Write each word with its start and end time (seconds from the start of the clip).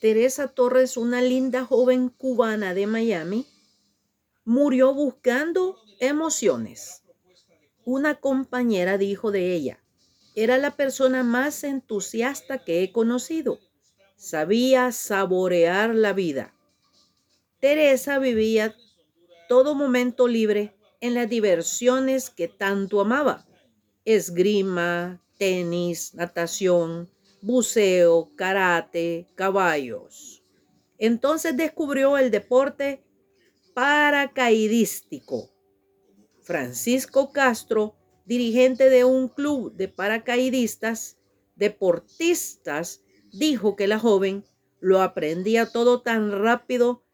Teresa 0.00 0.46
Torres, 0.46 0.96
una 0.96 1.20
linda 1.20 1.64
joven 1.64 2.08
cubana 2.08 2.72
de 2.72 2.86
Miami, 2.86 3.46
murió 4.44 4.94
buscando 4.94 5.76
emociones. 5.98 7.02
Una 7.84 8.14
compañera 8.14 8.96
dijo 8.96 9.32
de 9.32 9.54
ella, 9.54 9.82
era 10.36 10.56
la 10.56 10.76
persona 10.76 11.24
más 11.24 11.64
entusiasta 11.64 12.64
que 12.64 12.84
he 12.84 12.92
conocido. 12.92 13.58
Sabía 14.16 14.92
saborear 14.92 15.96
la 15.96 16.12
vida. 16.12 16.54
Teresa 17.58 18.20
vivía 18.20 18.76
todo 19.48 19.74
momento 19.74 20.28
libre 20.28 20.76
en 21.00 21.14
las 21.14 21.28
diversiones 21.28 22.30
que 22.30 22.46
tanto 22.46 23.00
amaba. 23.00 23.48
Esgrima, 24.04 25.20
tenis, 25.38 26.14
natación, 26.14 27.10
buceo, 27.40 28.32
karate, 28.36 29.28
caballos. 29.34 30.42
Entonces 30.98 31.56
descubrió 31.56 32.18
el 32.18 32.30
deporte 32.30 33.04
paracaidístico. 33.74 35.50
Francisco 36.42 37.32
Castro, 37.32 37.96
dirigente 38.24 38.90
de 38.90 39.04
un 39.04 39.28
club 39.28 39.74
de 39.74 39.88
paracaidistas, 39.88 41.18
deportistas, 41.54 43.02
dijo 43.32 43.76
que 43.76 43.86
la 43.86 43.98
joven 43.98 44.44
lo 44.80 45.02
aprendía 45.02 45.70
todo 45.70 46.02
tan 46.02 46.32
rápido 46.32 47.04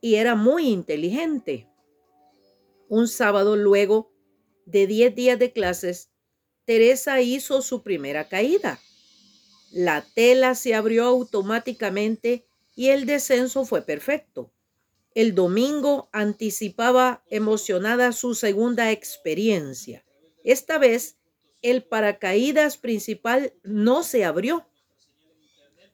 y 0.00 0.16
era 0.16 0.34
muy 0.34 0.68
inteligente. 0.68 1.68
Un 2.88 3.08
sábado 3.08 3.56
luego 3.56 4.12
de 4.66 4.86
10 4.86 5.14
días 5.14 5.38
de 5.38 5.52
clases, 5.52 6.10
Teresa 6.64 7.20
hizo 7.20 7.62
su 7.62 7.82
primera 7.82 8.28
caída. 8.28 8.78
La 9.74 10.02
tela 10.14 10.54
se 10.54 10.72
abrió 10.72 11.02
automáticamente 11.02 12.46
y 12.76 12.90
el 12.90 13.06
descenso 13.06 13.64
fue 13.64 13.82
perfecto. 13.82 14.52
El 15.16 15.34
domingo 15.34 16.08
anticipaba 16.12 17.24
emocionada 17.28 18.12
su 18.12 18.36
segunda 18.36 18.92
experiencia. 18.92 20.04
Esta 20.44 20.78
vez 20.78 21.16
el 21.60 21.82
paracaídas 21.82 22.76
principal 22.76 23.52
no 23.64 24.04
se 24.04 24.24
abrió. 24.24 24.64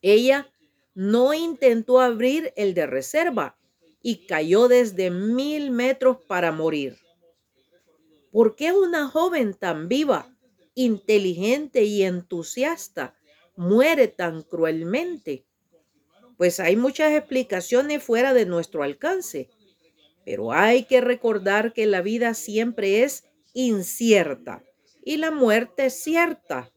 Ella 0.00 0.50
no 0.94 1.34
intentó 1.34 2.00
abrir 2.00 2.54
el 2.56 2.72
de 2.72 2.86
reserva 2.86 3.58
y 4.00 4.24
cayó 4.24 4.68
desde 4.68 5.10
mil 5.10 5.70
metros 5.70 6.16
para 6.26 6.50
morir. 6.50 6.96
¿Por 8.32 8.56
qué 8.56 8.72
una 8.72 9.06
joven 9.06 9.52
tan 9.52 9.86
viva, 9.86 10.34
inteligente 10.74 11.84
y 11.84 12.04
entusiasta 12.04 13.16
muere 13.56 14.08
tan 14.08 14.42
cruelmente? 14.42 15.44
Pues 16.36 16.60
hay 16.60 16.76
muchas 16.76 17.12
explicaciones 17.12 18.02
fuera 18.02 18.34
de 18.34 18.46
nuestro 18.46 18.82
alcance, 18.82 19.48
pero 20.24 20.52
hay 20.52 20.84
que 20.84 21.00
recordar 21.00 21.72
que 21.72 21.86
la 21.86 22.02
vida 22.02 22.34
siempre 22.34 23.02
es 23.02 23.24
incierta 23.54 24.62
y 25.02 25.16
la 25.16 25.30
muerte 25.30 25.88
cierta. 25.90 26.70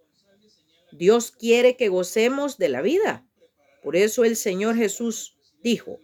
Dios 0.92 1.32
quiere 1.32 1.76
que 1.76 1.90
gocemos 1.90 2.58
de 2.58 2.70
la 2.70 2.82
vida. 2.82 3.26
Por 3.84 3.96
eso 3.96 4.24
el 4.24 4.36
Señor 4.36 4.76
Jesús 4.76 5.38
dijo, 5.62 6.00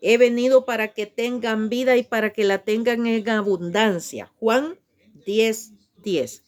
He 0.00 0.16
venido 0.16 0.64
para 0.64 0.88
que 0.88 1.06
tengan 1.06 1.68
vida 1.68 1.96
y 1.96 2.04
para 2.04 2.32
que 2.32 2.44
la 2.44 2.62
tengan 2.64 3.06
en 3.06 3.28
abundancia. 3.28 4.32
Juan 4.38 4.78
10, 5.26 5.72
10. 6.02 6.44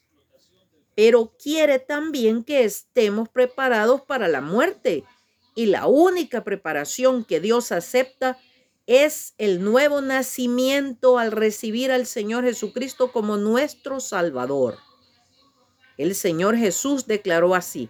Pero 1.01 1.35
quiere 1.43 1.79
también 1.79 2.45
que 2.45 2.63
estemos 2.63 3.31
preparados 3.31 4.03
para 4.03 4.29
la 4.29 4.43
muerte. 4.43 5.03
Y 5.55 5.65
la 5.65 5.87
única 5.87 6.45
preparación 6.45 7.25
que 7.25 7.41
Dios 7.41 7.73
acepta 7.73 8.37
es 8.87 9.33
el 9.39 9.65
nuevo 9.65 10.03
nacimiento 10.03 11.17
al 11.17 11.33
recibir 11.33 11.91
al 11.91 12.05
Señor 12.05 12.45
Jesucristo 12.45 13.13
como 13.13 13.39
nuestro 13.39 13.99
Salvador. 13.99 14.77
El 15.97 16.15
Señor 16.15 16.59
Jesús 16.59 17.07
declaró 17.07 17.55
así, 17.55 17.89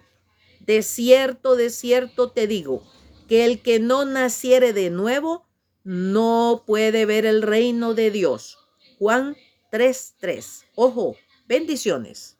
de 0.61 0.81
cierto, 0.81 1.57
de 1.57 1.69
cierto 1.69 2.31
te 2.31 2.47
digo, 2.47 2.81
que 3.27 3.43
el 3.43 3.61
que 3.61 3.81
no 3.81 4.05
naciere 4.05 4.71
de 4.71 4.89
nuevo 4.89 5.45
no 5.83 6.63
puede 6.65 7.05
ver 7.05 7.25
el 7.25 7.41
reino 7.41 7.93
de 7.93 8.09
Dios. 8.09 8.57
Juan 8.99 9.35
3:3. 9.69 10.63
Ojo, 10.75 11.17
bendiciones. 11.45 12.37